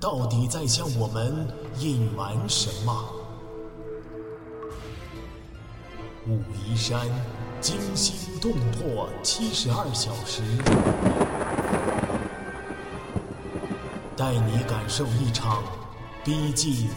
[0.00, 1.48] 到底在向我们
[1.80, 3.14] 隐瞒什么？
[6.26, 7.08] 武夷山
[7.60, 10.42] 惊心动魄七十二小时，
[14.16, 15.64] 带你感受一场
[16.24, 16.88] 逼近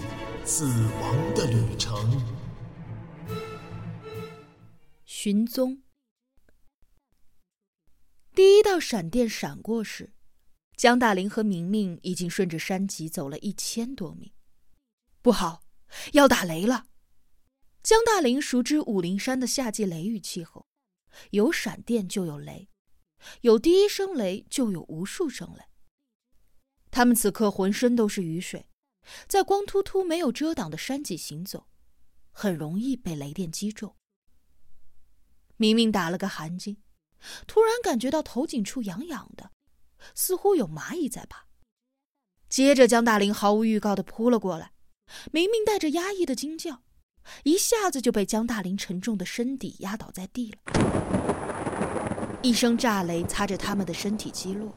[0.46, 0.66] 死
[1.02, 2.22] 亡的旅程。
[5.06, 5.82] 寻踪。
[8.36, 10.14] 第一道闪电闪过时，
[10.82, 14.34] 江大林和明明已经顺着山脊走了一千多米。
[15.22, 15.62] 不好，
[16.14, 16.88] 要打雷了！
[17.84, 20.66] 江大林熟知武陵山的夏季雷雨气候，
[21.30, 22.68] 有闪电就有雷，
[23.42, 25.64] 有第一声雷就有无数声雷。
[26.90, 28.68] 他们此刻浑身都是雨水，
[29.28, 31.68] 在光秃秃没有遮挡的山脊行走，
[32.32, 33.96] 很容易被雷电击中。
[35.58, 36.78] 明明打了个寒噤，
[37.46, 39.52] 突然感觉到头颈处痒痒的，
[40.16, 41.46] 似乎有蚂蚁在爬。
[42.50, 44.74] 接着，江大林毫无预告的扑了过来，
[45.32, 46.84] 明明带着压抑的惊叫，
[47.44, 50.58] 一下子就被江大林沉重的身体压倒在地了。
[52.44, 54.76] 一声炸雷擦着他们的身体击落，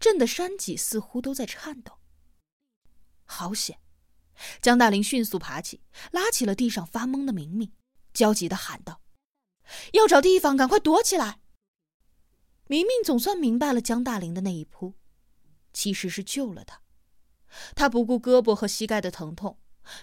[0.00, 1.92] 震得山脊似乎都在颤抖。
[3.24, 3.78] 好险！
[4.60, 7.72] 江大林迅速爬起，拉起了地上发懵的明明，
[8.12, 9.00] 焦急的喊道。
[9.92, 11.38] 要找地方，赶快躲起来！
[12.66, 14.94] 明明总算明白了江大林的那一扑，
[15.72, 16.80] 其实是救了他。
[17.76, 19.58] 他不顾胳膊和膝盖的疼痛，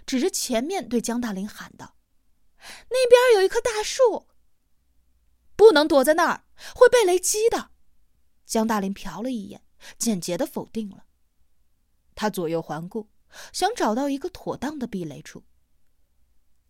[0.06, 1.95] 指着前面对江大林喊道
[2.90, 4.28] ：“那边有一棵大树，
[5.56, 7.72] 不能躲在那儿，会被雷击的。”
[8.46, 9.64] 江大林瞟了一眼，
[9.97, 11.06] 简洁的否定了。
[12.14, 13.09] 他左右环顾，
[13.52, 15.44] 想找到一个妥当的避雷处，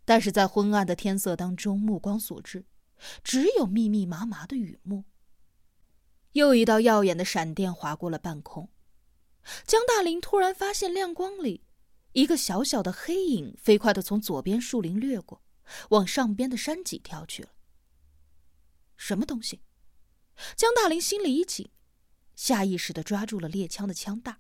[0.06, 2.66] 但是在昏暗的天色当中，目光所至。
[3.24, 5.06] 只有密密麻麻的雨幕。
[6.34, 8.70] 又一道耀眼的闪电划过了半空，
[9.66, 11.66] 江大林突然发现亮光里，
[12.14, 15.42] 一个小小的黑影飞快的从左边树林掠过，
[15.90, 17.50] 往上边的山脊跳去了。
[18.96, 19.62] 什么东西？
[20.56, 21.70] 江大林心里一紧，
[22.36, 24.38] 下意识的抓住了猎枪的枪带。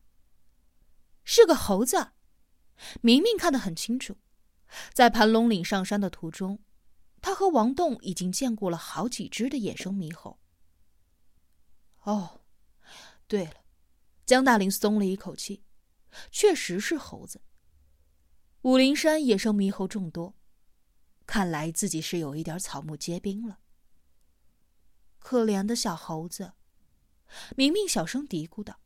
[1.24, 2.12] 是个猴子，
[3.02, 4.18] 明明看得很清楚，
[4.94, 6.60] 在盘龙岭上山的途中。
[7.22, 10.40] 他和王栋已经见过了好几只的野生猕猴。
[12.04, 12.42] 哦，
[13.28, 13.54] 对了，
[14.26, 15.64] 江大林松了一口气，
[16.32, 17.42] 确实是猴子。
[18.64, 20.36] 武陵山野生猕猴众多，
[21.26, 23.60] 看来自己是有一点草木皆兵了。
[25.20, 26.54] 可怜的小猴子，
[27.56, 28.80] 明明小声嘀咕道。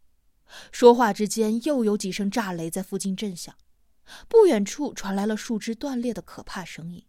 [0.71, 3.57] 说话之间，又有几声炸雷在附近震响，
[4.27, 7.05] 不远处传来了树枝断裂的可怕声音。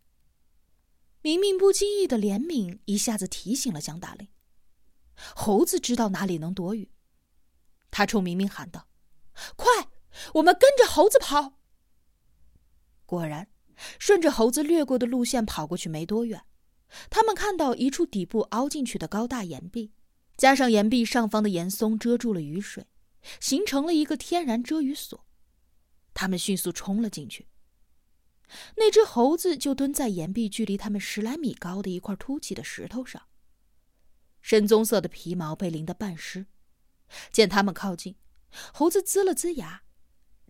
[1.23, 4.29] 明明不经意的怜悯一下子提醒了江大林。
[5.35, 6.91] 猴子知道哪里能躲雨，
[7.91, 8.89] 他冲明明喊道
[9.57, 9.89] ：“快，
[10.35, 11.55] 我们跟着猴子跑！”
[13.07, 13.49] 果然，
[13.99, 16.45] 顺着猴子掠过的路线跑过去没多远，
[17.11, 19.93] 他们看到一处底部凹进去的高大岩壁，
[20.37, 22.87] 加上岩壁上方的岩松遮住了雨水，
[23.41, 25.27] 形成了一个天然遮雨所。
[26.15, 27.49] 他们迅速冲了进去。
[28.77, 33.23] 那只猴子就蹲在岩壁距离他们十来米高的一块凸起的石头上，
[34.47, 36.47] 深棕色的皮毛被淋得半湿。
[37.33, 38.15] 见他们靠近，
[38.73, 39.83] 猴子呲了呲牙，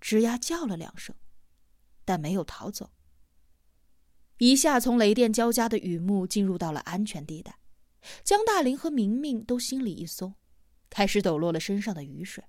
[0.02, 1.16] 吱呀叫了两声，
[2.04, 2.90] 但没有逃走。
[4.36, 7.58] 一下从雷电交加的雨幕进入到了安全地带，
[8.22, 10.34] 江大林和明明都心里一松，
[10.90, 12.44] 开始抖落了身上的雨水。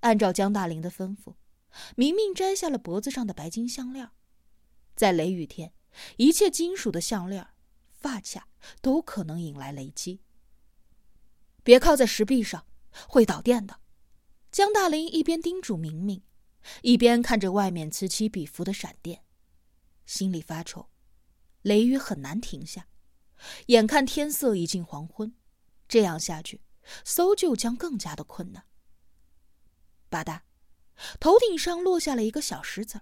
[0.00, 1.36] 按照江大林的吩咐，
[1.96, 4.10] 明明摘下了脖子上的白金项链。
[4.94, 5.72] 在雷雨天，
[6.18, 7.48] 一切金属的项链、
[7.90, 8.48] 发卡
[8.82, 10.20] 都可能引来雷击。
[11.62, 12.66] 别靠在石壁上，
[13.08, 13.80] 会导电的。
[14.50, 16.22] 江大林一边叮嘱明明，
[16.82, 19.24] 一边看着外面此起彼伏的闪电，
[20.04, 20.90] 心里发愁：
[21.62, 22.88] 雷雨很难停下。
[23.66, 25.34] 眼看天色已近黄昏，
[25.88, 26.60] 这样下去，
[27.04, 28.64] 搜救将更加的困难。
[30.08, 30.42] 吧嗒，
[31.18, 33.00] 头顶上落下了一个小石子。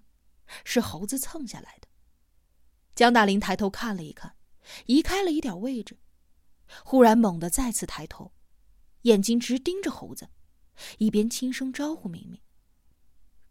[0.64, 1.86] 是猴子蹭下来的。
[2.96, 4.34] 江大林抬头看了一看，
[4.86, 5.96] 移开了一点位置，
[6.84, 8.32] 忽然猛地再次抬头，
[9.02, 10.28] 眼睛直盯着猴子，
[10.98, 12.40] 一边轻声招呼明明：“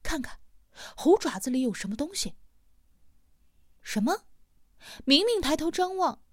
[0.04, 0.40] 看看，
[0.96, 2.36] 猴爪子里有什么东西。
[3.82, 4.26] 什么？
[5.06, 6.24] 明明抬头张望，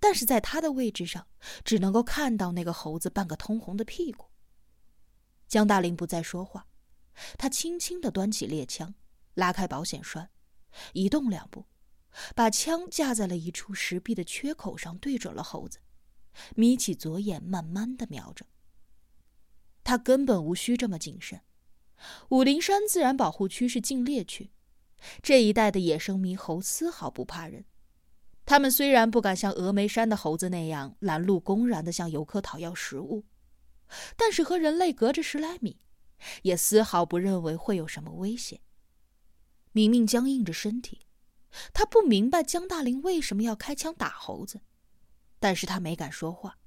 [0.00, 1.28] 但是在他的位置上，
[1.64, 4.26] 只能够看到那个猴子半个通红的屁股。
[5.46, 6.66] 江大林不再说话，
[7.38, 8.94] 他轻轻的端起猎枪，
[9.34, 10.30] 拉开保险栓，
[10.94, 11.66] 移动两步，
[12.34, 15.78] 把枪架在了一处石壁的缺口上，对准了猴子，
[16.56, 18.46] 眯起左眼，慢慢的瞄着。
[19.84, 21.40] 他根本无需这么谨慎。
[22.30, 24.50] 武陵山自然保护区是禁猎区，
[25.22, 27.64] 这一带的野生猕猴丝毫不怕人。
[28.46, 33.24] 他们虽然不敢像峨眉山的猴子那样拦路公然的向游客讨要食物，
[34.16, 35.80] 但是和人类隔着十来米，
[36.42, 38.60] 也丝毫不认为会有什么危险。
[39.72, 41.06] 明明僵硬着身体，
[41.72, 44.60] 他不明白江大林为什么要开枪打猴子，
[45.40, 46.58] 但是他没敢说话，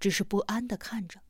[0.00, 1.20] 只是不安的看着。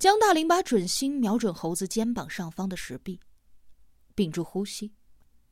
[0.00, 3.20] 江大林把准心瞄准猴子肩膀上方的石壁，
[4.14, 4.94] 屏住呼吸，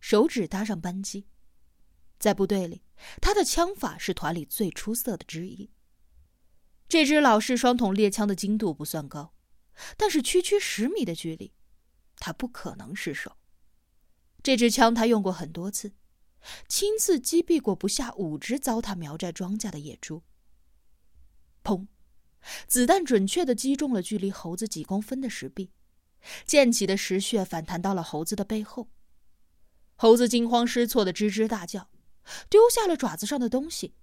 [0.01, 1.27] 手指搭上扳机。
[2.19, 2.83] 在部队里，
[3.21, 5.71] 他的枪法是团里最出色的之一。
[6.89, 9.35] 这支老式双筒猎枪的精度不算高，
[9.99, 11.53] 但是区区十米的距离，
[12.17, 13.37] 他不可能失手。
[14.43, 15.93] 这支枪他用过很多次，
[16.67, 20.23] 亲自击毙过不下五只糟蹋苗寨庄稼的野猪。
[21.63, 21.87] 砰！
[22.67, 25.73] 子弹准确的击中了距离猴子几公分的石壁，
[26.45, 28.91] 溅起的石屑反弹到了猴子的背后。
[29.97, 31.91] 猴子惊慌失措的吱吱大叫。
[32.51, 33.95] 丢下了爪子上的东西，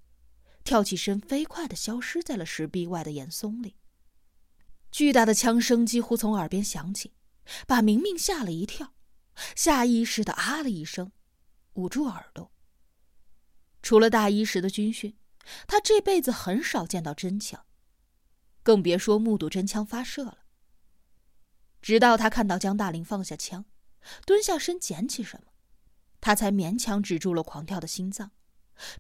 [0.64, 3.76] 跳起身，飞快的消失在了石壁外的岩松里。
[4.92, 7.14] 巨大的枪声几乎从耳边响起，
[7.68, 8.96] 把明明吓了一跳，
[9.56, 11.12] 下意识的啊了一声，
[11.74, 12.52] 捂住耳朵。
[13.84, 15.16] 除了大一时的军训，
[15.68, 17.64] 他这辈子很少见到真枪，
[18.66, 20.40] 更别说目睹真枪发射了。
[21.84, 23.64] 直到他看到江大林放下枪，
[24.26, 25.52] 蹲下身捡起什么。
[26.20, 28.32] 他才勉强止住了狂跳的心脏，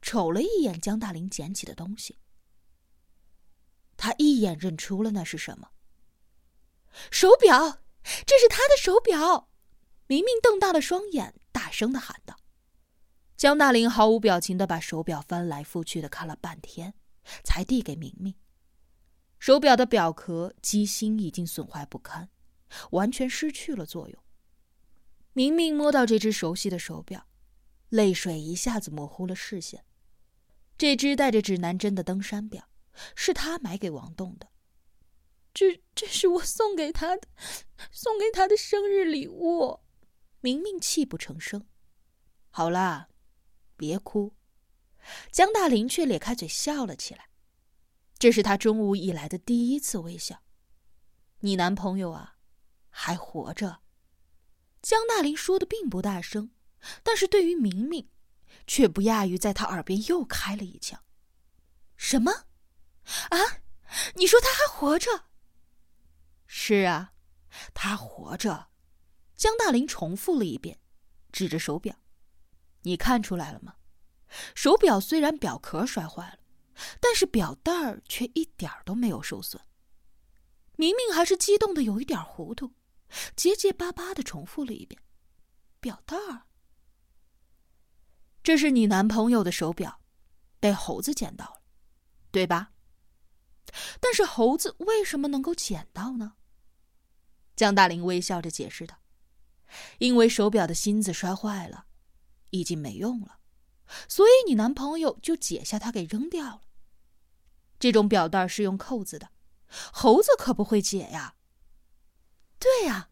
[0.04, 2.20] 瞅了一眼江大林捡起的东西。
[3.98, 5.72] 他一眼认出了那是什么。
[7.10, 7.82] 手表，
[8.28, 9.50] 这是他的手表！
[10.06, 12.38] 明明瞪大了双眼，大声的喊道。
[13.36, 16.94] 江大林毫无表情的把手表翻来覆去的看了半天，
[17.44, 18.36] 才递给明明。
[19.40, 22.30] 手表的表壳机芯已经损坏不堪，
[22.92, 24.24] 完全失去了作用。
[25.34, 27.28] 明明摸到这只熟悉的手表，
[27.90, 29.86] 泪水一下子模糊了视线。
[30.78, 32.70] 这只带着指南针的登山表，
[33.16, 34.50] 是他买给王栋的。
[35.54, 37.28] 这这是我送给他的，
[37.92, 39.80] 送给他的生日礼物。
[40.42, 41.66] 明明泣不成声。
[42.50, 43.10] 好啦，
[43.78, 44.34] 别哭。
[45.32, 47.30] 江大林却咧开嘴笑了起来，
[48.26, 50.42] 这是他中午以来的第一次微笑。
[51.42, 52.38] 你男朋友啊，
[52.90, 53.82] 还活着。
[54.82, 56.50] 江大林说的并不大声，
[57.04, 58.10] 但是对于明明，
[58.66, 61.04] 却不亚于在他耳边又开了一枪。
[61.98, 62.32] 什么？
[63.30, 63.38] 啊？
[64.16, 65.26] 你说他还活着？
[66.48, 67.14] 是啊，
[67.76, 68.70] 他活着。
[69.36, 70.80] 江大林重复了一遍，
[71.32, 71.96] 指着手表
[72.82, 73.76] ：“你看出来了吗？
[74.56, 76.40] 手表虽然表壳摔坏了，
[77.00, 79.62] 但是表带儿却一点儿都没有受损。”
[80.78, 82.74] 明明还是激动的有一点糊涂。
[83.36, 85.00] 结结巴巴的重复了一遍
[85.80, 86.44] ：“表带儿，
[88.44, 90.02] 这是你男朋友的手表，
[90.60, 91.62] 被猴子捡到了，
[92.32, 92.74] 对吧？
[94.00, 96.34] 但是猴子为什么能够捡到呢？”
[97.56, 98.98] 江大林微笑着解释道
[100.00, 101.86] ：“因为手表的芯子摔坏了，
[102.50, 103.35] 已经没用了，
[104.08, 106.62] 所以你男朋友就解下它给扔掉了。
[107.80, 109.30] 这种表带是用扣子的，
[109.68, 111.36] 猴子可不会解呀。”
[112.58, 113.10] 对呀，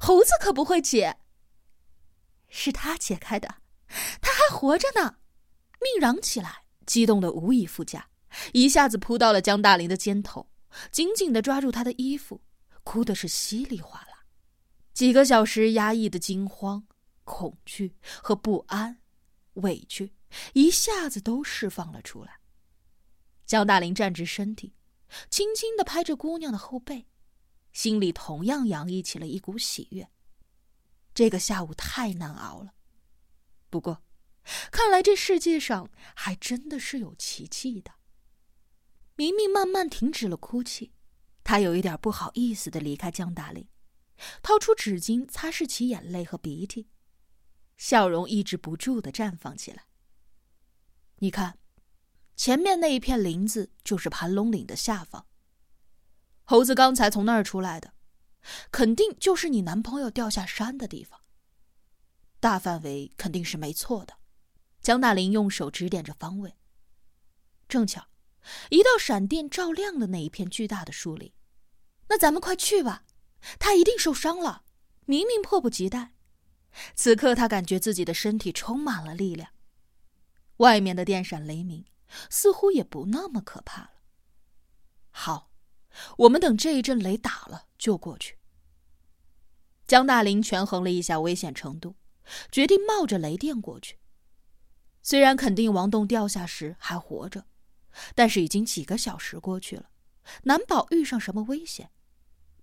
[0.00, 1.18] 猴子可不会解。
[2.48, 3.56] 是他解开的，
[4.20, 5.16] 他还活着呢！
[5.80, 8.08] 命嚷起来，激动的无以复加，
[8.52, 10.48] 一下子扑到了江大林的肩头，
[10.92, 12.42] 紧紧的抓住他的衣服，
[12.84, 14.24] 哭的是稀里哗啦。
[14.92, 16.86] 几个小时压抑的惊慌、
[17.24, 19.00] 恐惧和不安、
[19.54, 20.12] 委屈，
[20.52, 22.40] 一下子都释放了出来。
[23.46, 24.74] 江大林站直身体，
[25.30, 27.06] 轻轻的拍着姑娘的后背。
[27.72, 30.08] 心里同样洋溢起了一股喜悦。
[31.12, 32.74] 这个下午太难熬了，
[33.68, 34.02] 不过，
[34.70, 37.92] 看来这世界上还真的是有奇迹的。
[39.16, 40.92] 明明慢慢停止了哭泣，
[41.42, 43.68] 他有一点不好意思的离开江大林，
[44.42, 46.88] 掏出纸巾擦拭起眼泪和鼻涕，
[47.76, 49.84] 笑容抑制不住的绽放起来。
[51.18, 51.58] 你看，
[52.36, 55.26] 前面那一片林子就是盘龙岭的下方。
[56.44, 57.94] 猴子刚才从那儿出来的，
[58.70, 61.20] 肯定就是你男朋友掉下山的地方。
[62.40, 64.18] 大范围肯定是没错的。
[64.82, 66.56] 江大林用手指点着方位。
[67.66, 68.08] 正巧，
[68.68, 71.32] 一道闪电照亮了那一片巨大的树林。
[72.08, 73.04] 那咱们快去吧，
[73.58, 74.64] 他一定受伤了。
[75.06, 76.13] 明明迫不及待。
[76.94, 79.50] 此刻他感觉自己的身体充满了力量。
[80.58, 81.84] 外面的电闪雷鸣，
[82.30, 83.90] 似乎也不那么可怕了。
[85.10, 85.50] 好，
[86.18, 88.38] 我们等这一阵雷打了就过去。
[89.86, 91.96] 江大林权衡了一下危险程度。
[92.50, 93.98] 决定冒着雷电过去。
[95.02, 97.44] 虽然肯定王栋掉下时还活着，
[98.14, 99.90] 但是已经几个小时过去了，
[100.44, 101.90] 难保遇上什么危险。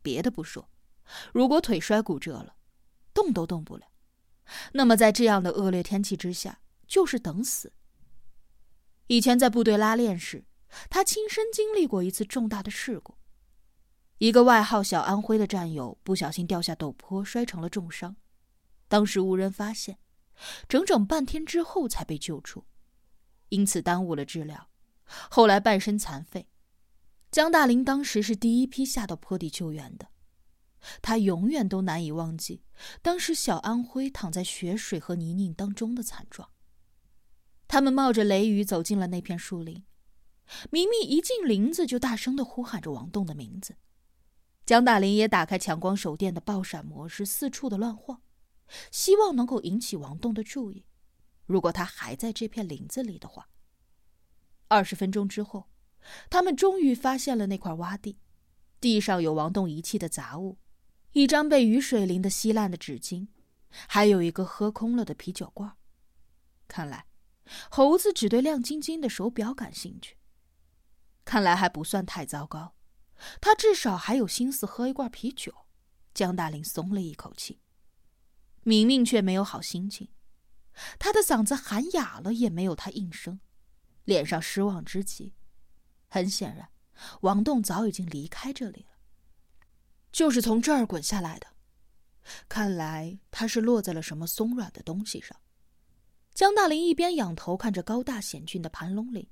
[0.02, 0.68] 别的不说，
[1.32, 2.56] 如果腿摔骨折了，
[3.14, 3.91] 动都动不了，
[4.74, 7.74] 那么在这样的恶劣天气之下，就是等死。
[9.08, 10.46] 以前在部队拉练时，
[10.90, 13.16] 他亲身经历过一次重大的事故：
[14.20, 18.16] 一个外号小安徽的战友不小心掉下陡坡，摔成了重伤。
[18.88, 19.98] 当时无人发现，
[20.68, 22.66] 整整半天之后才被救出，
[23.50, 24.70] 因此耽误了治疗。
[25.30, 26.48] 后来半身残废。
[27.32, 30.08] 江大林当时是第一批下到坡底救援的，
[31.02, 32.64] 他永远都难以忘记
[33.02, 36.50] 当时小安徽躺在血水和泥泞当中的惨状。
[37.68, 39.86] 他们冒着雷雨走进了那片树林，
[40.70, 43.76] 明明一进林子就大声的呼喊着王栋的名字。
[44.66, 48.22] 江大林也打开强光手电的爆闪模式，四处的乱晃。
[48.90, 50.86] 希望能够引起王栋的注意。
[51.46, 53.50] 如果他还在这片林子里的话，
[54.70, 55.70] 二十分钟之后，
[56.30, 58.20] 他们终于发现了那块洼地，
[58.80, 60.58] 地上有王栋遗弃的杂物，
[61.14, 63.28] 一张被雨水淋得稀烂的纸巾，
[63.88, 65.76] 还有一个喝空了的啤酒罐。
[66.68, 67.06] 看来，
[67.70, 70.18] 猴子只对亮晶晶的手表感兴趣。
[71.26, 72.76] 看来还不算太糟糕，
[73.42, 75.54] 他至少还有心思喝一罐啤酒。
[76.14, 77.62] 江大林松了一口气。
[78.64, 80.10] 明明却没有好心情，
[81.00, 83.40] 他的嗓子喊哑了，也没有他应声，
[84.06, 85.34] 脸上失望之极。
[86.08, 86.70] 很显然，
[87.22, 88.91] 王栋早已经离开这里了，
[90.12, 91.48] 就是从这儿滚下来的。
[92.48, 95.36] 看来他是落在了什么松软的东西上。
[96.34, 99.28] 江大林一边仰头看着高大险峻的盘龙岭，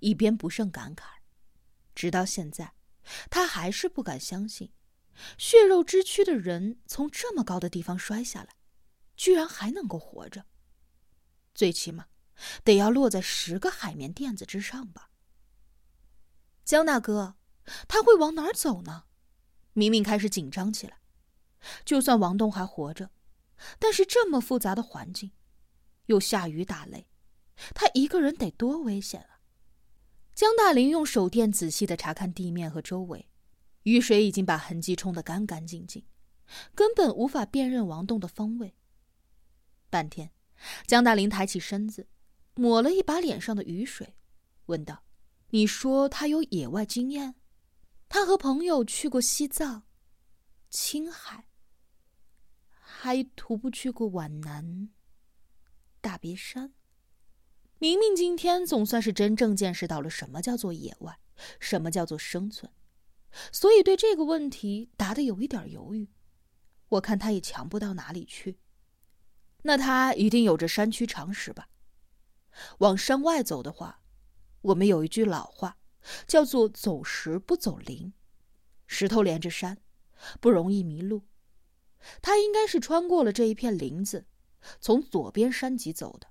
[0.00, 1.04] 一边不胜感慨。
[1.94, 2.74] 直到现在，
[3.28, 4.72] 他还是不敢相信，
[5.36, 8.54] 血肉之躯的人从这么高的地方摔下来。
[9.16, 10.46] 居然还能够活着，
[11.52, 12.06] 最起码
[12.62, 15.10] 得要落在十个海绵垫子之上吧。
[16.64, 17.34] 江大哥，
[17.88, 19.06] 他会往哪儿走呢？
[19.78, 20.98] 明明开始紧张起来。
[21.84, 23.10] 就算王栋还活着，
[23.78, 25.30] 但是这么复杂的环境，
[26.06, 27.08] 又下雨打雷，
[27.74, 29.40] 他一个人得多危险啊！
[30.34, 33.28] 江大林用手电仔细的查看地面和周围，
[33.82, 36.04] 雨水已经把痕迹冲得干干净净，
[36.74, 38.76] 根本无法辨认王栋的方位。
[39.90, 40.30] 半天，
[40.86, 42.06] 江大林抬起身子，
[42.54, 44.14] 抹了一把脸上的雨水，
[44.66, 45.02] 问道
[45.50, 47.34] ：“你说他有野外经验？
[48.08, 49.84] 他和朋友去过西藏、
[50.70, 51.48] 青海，
[52.70, 54.88] 还徒步去过皖南、
[56.00, 56.72] 大别山。
[57.78, 61.18] 明明今天总算是真正见识到了什么叫做野外，
[61.60, 62.72] 什么叫做生存，
[63.52, 66.10] 所以对这个问题答的有一点犹豫。
[66.88, 68.58] 我看他也强不到哪里去。”
[69.62, 71.68] 那他一定有着山区常识吧？
[72.78, 74.00] 往山外走的话，
[74.62, 75.76] 我们有一句老话，
[76.26, 78.12] 叫做“走石不走林”，
[78.86, 79.78] 石头连着山，
[80.40, 81.26] 不容易迷路。
[82.22, 84.26] 他应该是穿过了这一片林子，
[84.80, 86.28] 从左边山脊走的，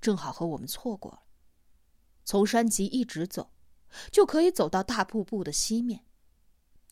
[0.00, 1.22] 正好和我们错过了。
[2.24, 3.52] 从山脊一直走，
[4.10, 6.04] 就可以走到大瀑布的西面。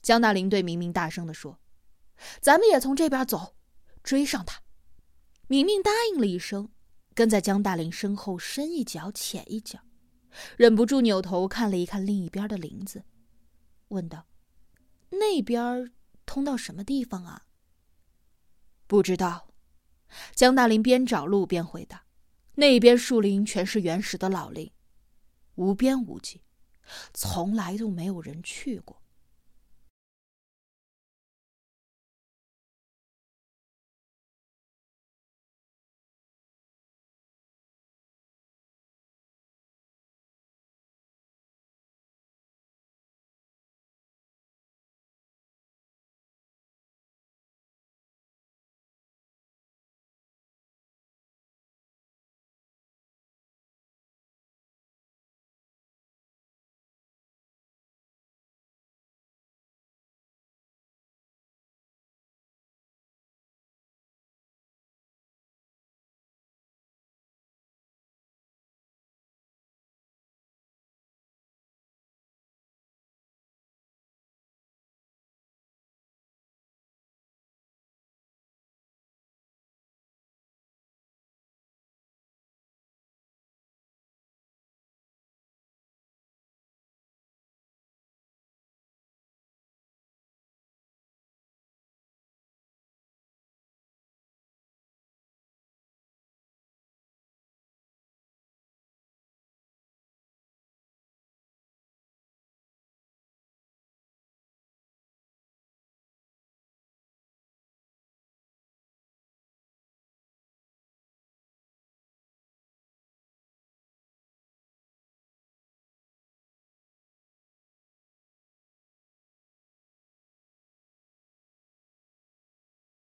[0.00, 1.60] 江大林对明明大声地说
[2.40, 3.56] ：“咱们也从这边走，
[4.02, 4.62] 追上他。”
[5.46, 6.70] 明明答应了一声，
[7.12, 9.80] 跟在江大林身后，深一脚浅一脚，
[10.56, 13.04] 忍不住扭头看了一看另一边的林子，
[13.88, 14.26] 问道
[15.10, 15.92] ：“那边
[16.24, 17.46] 通到什么地方啊？”
[18.86, 19.48] 不知道。
[20.34, 22.04] 江大林边找路边回答
[22.56, 24.70] ：“那边树林全是原始的老林，
[25.54, 26.42] 无边无际，
[27.14, 28.99] 从来都没有人去过。”